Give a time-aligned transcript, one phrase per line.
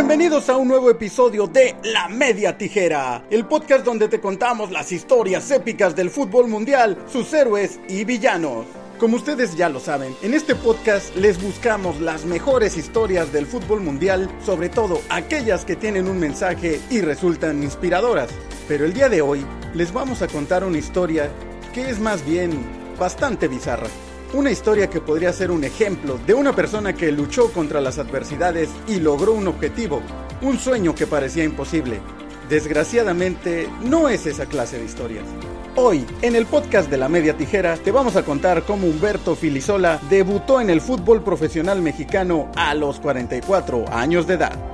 [0.00, 4.92] Bienvenidos a un nuevo episodio de La Media Tijera, el podcast donde te contamos las
[4.92, 8.64] historias épicas del fútbol mundial, sus héroes y villanos.
[8.98, 13.82] Como ustedes ya lo saben, en este podcast les buscamos las mejores historias del fútbol
[13.82, 18.30] mundial, sobre todo aquellas que tienen un mensaje y resultan inspiradoras.
[18.68, 19.44] Pero el día de hoy
[19.74, 21.30] les vamos a contar una historia
[21.74, 22.52] que es más bien
[22.98, 23.88] bastante bizarra.
[24.32, 28.70] Una historia que podría ser un ejemplo de una persona que luchó contra las adversidades
[28.86, 30.02] y logró un objetivo,
[30.40, 31.98] un sueño que parecía imposible.
[32.48, 35.24] Desgraciadamente, no es esa clase de historias.
[35.74, 40.00] Hoy, en el podcast de la media tijera, te vamos a contar cómo Humberto Filisola
[40.08, 44.69] debutó en el fútbol profesional mexicano a los 44 años de edad.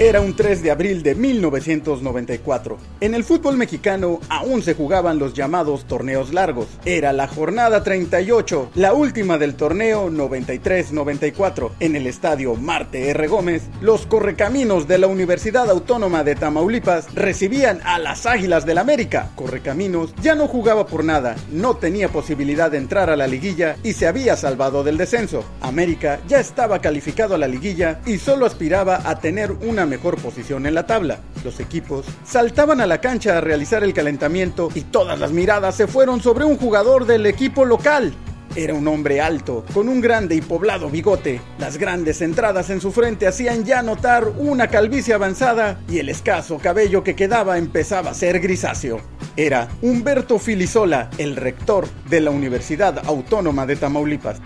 [0.00, 2.78] Era un 3 de abril de 1994.
[3.00, 6.68] En el fútbol mexicano aún se jugaban los llamados torneos largos.
[6.84, 11.72] Era la jornada 38, la última del torneo 93-94.
[11.80, 13.26] En el estadio Marte R.
[13.26, 19.32] Gómez, los correcaminos de la Universidad Autónoma de Tamaulipas recibían a las Águilas del América.
[19.34, 23.94] Correcaminos ya no jugaba por nada, no tenía posibilidad de entrar a la liguilla y
[23.94, 25.42] se había salvado del descenso.
[25.60, 30.66] América ya estaba calificado a la liguilla y solo aspiraba a tener una mejor posición
[30.66, 31.18] en la tabla.
[31.44, 35.86] Los equipos saltaban a la cancha a realizar el calentamiento y todas las miradas se
[35.86, 38.14] fueron sobre un jugador del equipo local.
[38.56, 41.40] Era un hombre alto, con un grande y poblado bigote.
[41.58, 46.58] Las grandes entradas en su frente hacían ya notar una calvicie avanzada y el escaso
[46.58, 49.00] cabello que quedaba empezaba a ser grisáceo.
[49.36, 54.40] Era Humberto Filisola, el rector de la Universidad Autónoma de Tamaulipas.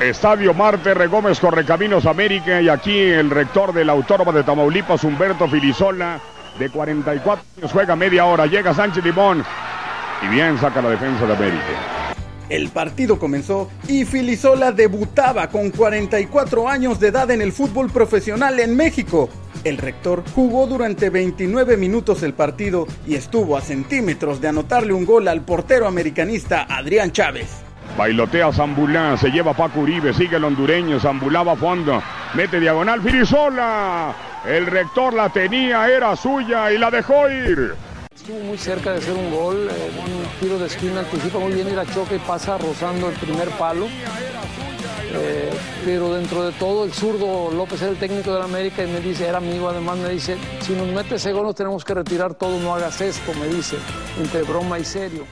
[0.00, 5.48] Estadio Marte Regómez Correcaminos América y aquí el rector de la Autónoma de Tamaulipas, Humberto
[5.48, 6.20] Filisola,
[6.56, 9.44] de 44 años, juega media hora, llega Sánchez Limón
[10.22, 11.64] y bien saca la defensa de América.
[12.48, 18.60] El partido comenzó y Filisola debutaba con 44 años de edad en el fútbol profesional
[18.60, 19.28] en México.
[19.64, 25.04] El rector jugó durante 29 minutos el partido y estuvo a centímetros de anotarle un
[25.04, 27.67] gol al portero americanista Adrián Chávez.
[27.98, 32.00] Bailotea Zambulá, se lleva Paco Uribe, sigue el hondureño, Zambulá a fondo,
[32.34, 34.14] mete diagonal, Filisola.
[34.46, 37.74] El rector la tenía, era suya y la dejó ir.
[38.14, 41.66] Estuvo muy cerca de hacer un gol, eh, un tiro de esquina, anticipa muy bien
[41.66, 43.88] y la choca y pasa rozando el primer palo.
[45.10, 45.50] Eh,
[45.84, 49.00] pero dentro de todo, el zurdo López era el técnico de la América y me
[49.00, 52.34] dice, era amigo, además me dice, si nos mete ese gol nos tenemos que retirar
[52.34, 53.76] todo, no hagas esto, me dice,
[54.20, 55.24] entre broma y serio.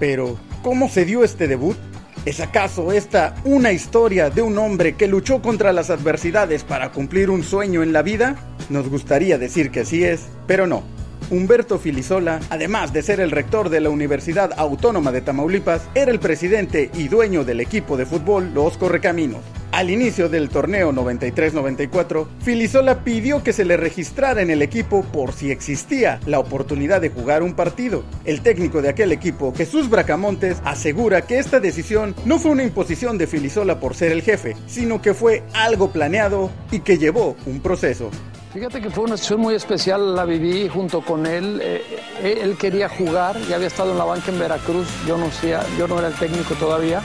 [0.00, 1.76] Pero, ¿cómo se dio este debut?
[2.24, 7.30] ¿Es acaso esta una historia de un hombre que luchó contra las adversidades para cumplir
[7.30, 8.36] un sueño en la vida?
[8.68, 10.84] Nos gustaría decir que así es, pero no.
[11.30, 16.20] Humberto Filisola, además de ser el rector de la Universidad Autónoma de Tamaulipas, era el
[16.20, 19.40] presidente y dueño del equipo de fútbol Los Correcaminos.
[19.72, 25.32] Al inicio del torneo 93-94, Filisola pidió que se le registrara en el equipo por
[25.32, 28.04] si existía la oportunidad de jugar un partido.
[28.26, 33.16] El técnico de aquel equipo, Jesús Bracamontes, asegura que esta decisión no fue una imposición
[33.16, 37.60] de Filisola por ser el jefe, sino que fue algo planeado y que llevó un
[37.60, 38.10] proceso.
[38.52, 41.60] Fíjate que fue una situación muy especial, la viví junto con él.
[41.62, 41.82] Eh,
[42.22, 45.30] eh, él quería jugar, ya había estado en la banca en Veracruz, yo no,
[45.78, 47.00] yo no era el técnico todavía,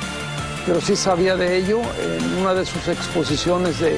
[0.68, 1.82] pero sí sabía de ello.
[2.00, 3.98] En una de sus exposiciones de,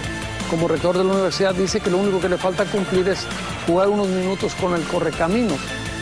[0.49, 3.25] como rector de la universidad dice que lo único que le falta cumplir es
[3.65, 5.57] jugar unos minutos con el correcaminos.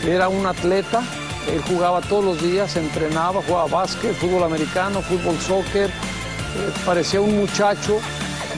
[0.06, 1.02] Era un atleta,
[1.50, 7.36] él jugaba todos los días, entrenaba, jugaba básquet, fútbol americano, fútbol soccer, eh, parecía un
[7.38, 7.98] muchacho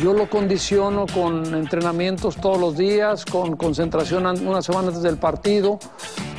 [0.00, 5.78] yo lo condiciono con entrenamientos todos los días, con concentración una semana antes del partido,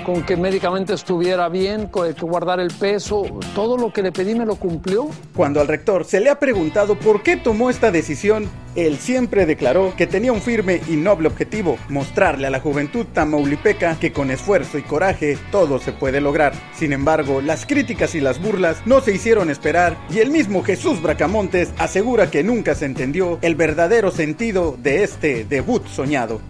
[0.05, 3.23] con que médicamente estuviera bien, con que guardar el peso.
[3.53, 5.07] Todo lo que le pedí me lo cumplió.
[5.35, 9.93] Cuando al rector se le ha preguntado por qué tomó esta decisión, él siempre declaró
[9.95, 14.77] que tenía un firme y noble objetivo, mostrarle a la juventud tamaulipeca que con esfuerzo
[14.77, 16.53] y coraje todo se puede lograr.
[16.75, 21.01] Sin embargo, las críticas y las burlas no se hicieron esperar y el mismo Jesús
[21.01, 26.41] Bracamontes asegura que nunca se entendió el verdadero sentido de este debut soñado.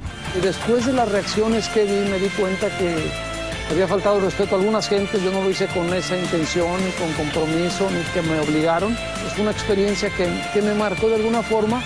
[0.42, 2.96] Después de las reacciones que vi me di cuenta que
[3.72, 7.12] había faltado respeto a algunas gentes, yo no lo hice con esa intención, ni con
[7.14, 8.96] compromiso, ni que me obligaron.
[9.32, 11.82] Es una experiencia que, que me marcó de alguna forma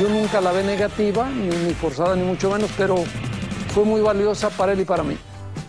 [0.00, 2.96] yo nunca la ve negativa, ni, forzada, ni mucho menos, pero
[3.68, 5.16] fue muy valiosa para él y para mí.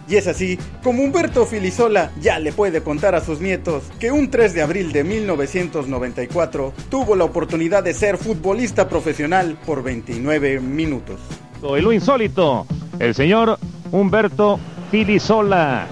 [0.07, 4.29] Y es así como Humberto Filisola ya le puede contar a sus nietos que un
[4.29, 11.19] 3 de abril de 1994 tuvo la oportunidad de ser futbolista profesional por 29 minutos.
[11.61, 12.67] Y lo insólito,
[12.99, 13.57] el señor
[13.91, 14.59] Humberto
[14.91, 15.87] Filisola.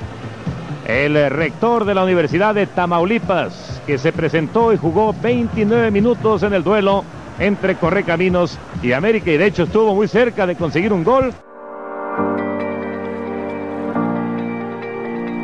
[0.86, 6.54] el rector de la Universidad de Tamaulipas, que se presentó y jugó 29 minutos en
[6.54, 7.04] el duelo
[7.40, 11.34] entre Correcaminos y América y de hecho estuvo muy cerca de conseguir un gol.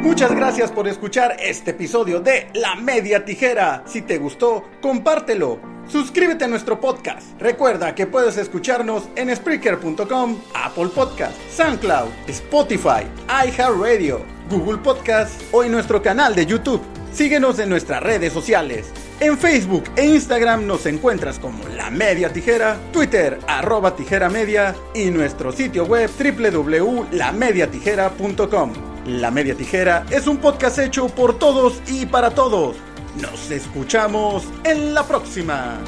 [0.02, 3.84] Muchas gracias por escuchar este episodio de La Media Tijera.
[3.86, 5.60] Si te gustó, compártelo.
[5.88, 7.40] Suscríbete a nuestro podcast.
[7.40, 15.72] Recuerda que puedes escucharnos en Spreaker.com, Apple Podcast, SoundCloud, Spotify, iHeartRadio, Google Podcast o en
[15.72, 16.82] nuestro canal de YouTube.
[17.12, 18.92] Síguenos en nuestras redes sociales.
[19.22, 25.12] En Facebook e Instagram nos encuentras como La Media Tijera, Twitter arroba tijera media y
[25.12, 28.74] nuestro sitio web www.lamediatijera.com.
[29.08, 32.78] La Media Tijera es un podcast hecho por todos y para todos.
[33.22, 35.80] Nos escuchamos en la próxima.